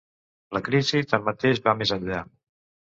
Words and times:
La 0.57 0.61
crisi, 0.69 1.03
tanmateix, 1.13 1.63
va 1.69 1.79
més 1.85 1.95
enllà. 2.01 2.27